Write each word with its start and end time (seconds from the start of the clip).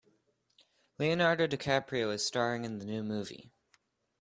Leonardo 0.97 1.45
DiCaprio 1.45 2.11
is 2.11 2.25
staring 2.25 2.65
in 2.65 2.79
the 2.79 2.85
new 2.85 3.03
movie. 3.03 3.51